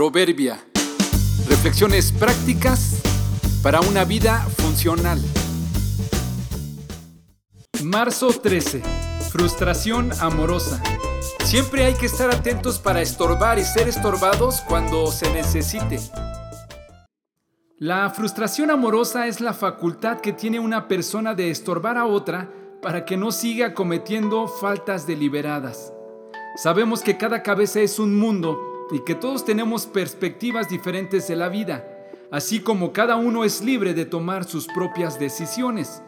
Proverbia. 0.00 0.58
Reflexiones 1.46 2.10
prácticas 2.10 3.02
para 3.62 3.82
una 3.82 4.06
vida 4.06 4.38
funcional. 4.56 5.20
Marzo 7.84 8.28
13. 8.28 8.80
Frustración 9.30 10.10
amorosa. 10.22 10.82
Siempre 11.44 11.84
hay 11.84 11.92
que 11.92 12.06
estar 12.06 12.30
atentos 12.30 12.78
para 12.78 13.02
estorbar 13.02 13.58
y 13.58 13.64
ser 13.64 13.88
estorbados 13.88 14.62
cuando 14.62 15.08
se 15.08 15.30
necesite. 15.34 16.00
La 17.76 18.08
frustración 18.08 18.70
amorosa 18.70 19.26
es 19.26 19.42
la 19.42 19.52
facultad 19.52 20.20
que 20.20 20.32
tiene 20.32 20.58
una 20.58 20.88
persona 20.88 21.34
de 21.34 21.50
estorbar 21.50 21.98
a 21.98 22.06
otra 22.06 22.50
para 22.80 23.04
que 23.04 23.18
no 23.18 23.32
siga 23.32 23.74
cometiendo 23.74 24.48
faltas 24.48 25.06
deliberadas. 25.06 25.92
Sabemos 26.56 27.02
que 27.02 27.18
cada 27.18 27.42
cabeza 27.42 27.80
es 27.80 27.98
un 27.98 28.18
mundo 28.18 28.69
y 28.90 29.00
que 29.00 29.14
todos 29.14 29.44
tenemos 29.44 29.86
perspectivas 29.86 30.68
diferentes 30.68 31.28
de 31.28 31.36
la 31.36 31.48
vida, 31.48 31.84
así 32.30 32.60
como 32.60 32.92
cada 32.92 33.16
uno 33.16 33.44
es 33.44 33.62
libre 33.62 33.94
de 33.94 34.04
tomar 34.04 34.44
sus 34.44 34.66
propias 34.66 35.18
decisiones. 35.18 36.02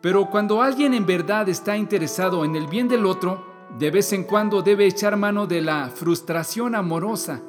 Pero 0.00 0.30
cuando 0.30 0.62
alguien 0.62 0.94
en 0.94 1.06
verdad 1.06 1.48
está 1.48 1.76
interesado 1.76 2.44
en 2.44 2.56
el 2.56 2.66
bien 2.66 2.88
del 2.88 3.06
otro, 3.06 3.44
de 3.78 3.90
vez 3.90 4.12
en 4.12 4.24
cuando 4.24 4.62
debe 4.62 4.86
echar 4.86 5.16
mano 5.16 5.46
de 5.46 5.60
la 5.60 5.88
frustración 5.88 6.74
amorosa 6.74 7.40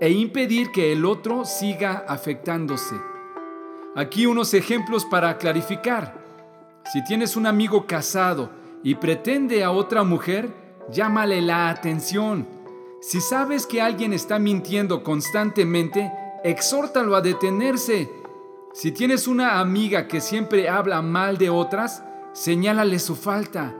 e 0.00 0.10
impedir 0.10 0.70
que 0.70 0.92
el 0.92 1.04
otro 1.04 1.44
siga 1.44 2.04
afectándose. 2.08 2.96
Aquí 3.94 4.26
unos 4.26 4.54
ejemplos 4.54 5.04
para 5.04 5.36
clarificar. 5.38 6.22
Si 6.92 7.04
tienes 7.04 7.36
un 7.36 7.46
amigo 7.46 7.86
casado 7.86 8.50
y 8.82 8.94
pretende 8.94 9.62
a 9.62 9.70
otra 9.70 10.02
mujer, 10.02 10.48
llámale 10.90 11.40
la 11.40 11.68
atención 11.68 12.61
si 13.02 13.20
sabes 13.20 13.66
que 13.66 13.82
alguien 13.82 14.12
está 14.12 14.38
mintiendo 14.38 15.02
constantemente, 15.02 16.12
exhórtalo 16.44 17.16
a 17.16 17.20
detenerse. 17.20 18.08
Si 18.74 18.92
tienes 18.92 19.26
una 19.26 19.58
amiga 19.58 20.06
que 20.06 20.20
siempre 20.20 20.68
habla 20.68 21.02
mal 21.02 21.36
de 21.36 21.50
otras, 21.50 22.04
señálale 22.32 23.00
su 23.00 23.16
falta. 23.16 23.76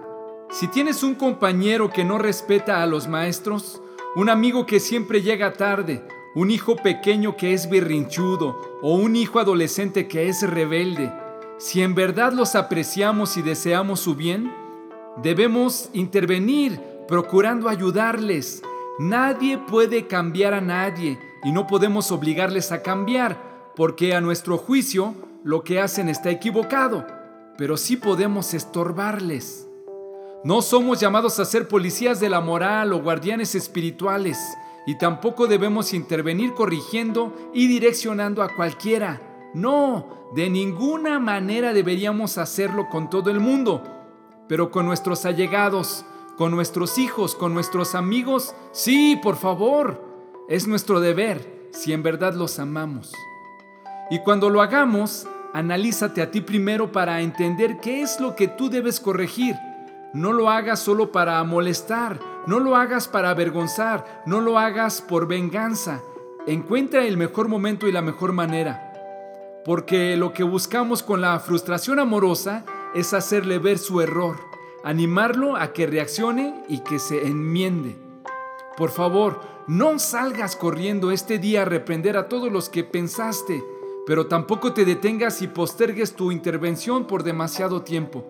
Si 0.51 0.67
tienes 0.67 1.05
un 1.05 1.15
compañero 1.15 1.89
que 1.89 2.03
no 2.03 2.19
respeta 2.19 2.83
a 2.83 2.87
los 2.87 3.07
maestros, 3.07 3.81
un 4.17 4.29
amigo 4.29 4.67
que 4.67 4.81
siempre 4.81 5.23
llega 5.23 5.53
tarde, 5.53 6.05
un 6.35 6.51
hijo 6.51 6.75
pequeño 6.75 7.37
que 7.37 7.55
es 7.55 7.71
berrinchudo 7.71 8.59
o 8.83 8.97
un 8.97 9.15
hijo 9.15 9.39
adolescente 9.39 10.09
que 10.09 10.29
es 10.29 10.43
rebelde, 10.43 11.13
si 11.59 11.81
en 11.81 11.95
verdad 11.95 12.33
los 12.33 12.57
apreciamos 12.57 13.37
y 13.37 13.43
deseamos 13.43 14.01
su 14.01 14.17
bien, 14.17 14.53
debemos 15.23 15.91
intervenir 15.93 16.81
procurando 17.07 17.69
ayudarles 17.69 18.65
Nadie 18.99 19.59
puede 19.59 20.07
cambiar 20.07 20.53
a 20.53 20.61
nadie 20.61 21.19
y 21.43 21.53
no 21.53 21.67
podemos 21.67 22.13
obligarles 22.13 22.73
a 22.73 22.83
cambiar, 22.83 23.73
porque 23.75 24.15
a 24.15 24.21
nuestro 24.21 24.59
juicio 24.59 25.15
lo 25.45 25.65
que 25.65 25.81
hacen 25.81 26.09
está 26.09 26.31
equivocado, 26.31 27.07
pero 27.57 27.77
sí 27.77 27.97
podemos 27.97 28.53
estorbarles. 28.53 29.67
No 30.45 30.61
somos 30.61 31.01
llamados 31.01 31.39
a 31.39 31.45
ser 31.45 31.69
policías 31.69 32.21
de 32.21 32.29
la 32.29 32.41
moral 32.41 32.93
o 32.93 33.01
guardianes 33.01 33.55
espirituales, 33.55 34.39
y 34.87 34.99
tampoco 34.99 35.47
debemos 35.47 35.95
intervenir 35.95 36.53
corrigiendo 36.53 37.51
y 37.55 37.69
direccionando 37.69 38.43
a 38.43 38.55
cualquiera. 38.55 39.51
No, 39.55 40.31
de 40.35 40.51
ninguna 40.51 41.19
manera 41.19 41.73
deberíamos 41.73 42.37
hacerlo 42.37 42.89
con 42.91 43.09
todo 43.09 43.31
el 43.31 43.41
mundo, 43.41 43.83
pero 44.49 44.71
con 44.71 44.85
nuestros 44.85 45.25
allegados, 45.25 46.05
con 46.37 46.51
nuestros 46.51 46.99
hijos, 46.99 47.35
con 47.35 47.55
nuestros 47.55 47.95
amigos. 47.95 48.55
Sí, 48.73 49.19
por 49.23 49.37
favor. 49.37 50.03
Es 50.49 50.67
nuestro 50.67 51.01
deber 51.01 51.69
si 51.71 51.93
en 51.93 52.03
verdad 52.03 52.35
los 52.35 52.59
amamos. 52.59 53.13
Y 54.11 54.19
cuando 54.21 54.51
lo 54.51 54.61
hagamos, 54.61 55.27
analízate 55.55 56.21
a 56.21 56.31
ti 56.31 56.41
primero 56.41 56.93
para 56.93 57.21
entender 57.21 57.79
qué 57.81 58.03
es 58.03 58.21
lo 58.21 58.35
que 58.35 58.49
tú 58.49 58.69
debes 58.69 59.01
corregir. 59.01 59.57
No 60.13 60.33
lo 60.33 60.51
hagas 60.51 60.81
solo 60.81 61.11
para 61.13 61.43
molestar, 61.45 62.21
no 62.47 62.59
lo 62.59 62.77
hagas 62.77 63.09
para 63.09 63.31
avergonzar, 63.31 64.23
no 64.27 64.41
lo 64.41 64.59
hagas 64.59 65.01
por 65.01 65.27
venganza. 65.27 66.03
Encuentra 66.47 67.07
el 67.07 67.17
mejor 67.17 67.49
momento 67.49 67.87
y 67.87 67.93
la 67.93 68.03
mejor 68.03 68.33
manera. 68.33 68.93
Porque 69.65 70.17
lo 70.17 70.33
que 70.33 70.43
buscamos 70.43 71.03
con 71.03 71.21
la 71.21 71.39
frustración 71.39 71.99
amorosa 71.99 72.65
es 72.95 73.15
hacerle 73.15 73.59
ver 73.59 73.79
su 73.79 74.01
error 74.01 74.52
animarlo 74.85 75.57
a 75.57 75.73
que 75.73 75.87
reaccione 75.87 76.63
y 76.69 76.81
que 76.81 76.99
se 76.99 77.27
enmiende. 77.27 77.97
Por 78.77 78.91
favor, 78.91 79.41
no 79.67 79.99
salgas 79.99 80.57
corriendo 80.57 81.11
este 81.11 81.39
día 81.39 81.63
a 81.63 81.67
reprender 81.67 82.17
a 82.17 82.29
todos 82.29 82.51
los 82.51 82.69
que 82.69 82.85
pensaste, 82.85 83.63
pero 84.07 84.27
tampoco 84.27 84.73
te 84.73 84.85
detengas 84.85 85.43
y 85.43 85.47
postergues 85.49 86.15
tu 86.15 86.33
intervención 86.33 87.07
por 87.07 87.23
demasiado 87.23 87.83
tiempo. 87.83 88.25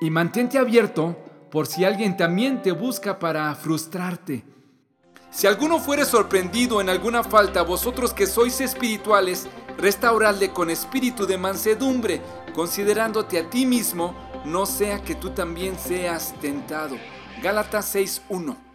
Y 0.00 0.10
mantente 0.10 0.58
abierto 0.58 1.16
por 1.50 1.66
si 1.66 1.84
alguien 1.84 2.16
también 2.16 2.62
te 2.62 2.72
busca 2.72 3.18
para 3.18 3.54
frustrarte. 3.54 4.44
Si 5.30 5.48
alguno 5.48 5.80
fuere 5.80 6.04
sorprendido 6.04 6.80
en 6.80 6.88
alguna 6.88 7.24
falta, 7.24 7.62
vosotros 7.62 8.14
que 8.14 8.26
sois 8.26 8.60
espirituales, 8.60 9.48
restauradle 9.78 10.50
con 10.50 10.70
espíritu 10.70 11.26
de 11.26 11.38
mansedumbre, 11.38 12.20
considerándote 12.54 13.40
a 13.40 13.50
ti 13.50 13.66
mismo 13.66 14.14
no 14.44 14.66
sea 14.66 15.02
que 15.02 15.14
tú 15.14 15.30
también 15.30 15.78
seas 15.78 16.34
tentado. 16.40 16.96
Gálatas 17.42 17.94
6.1 17.94 18.73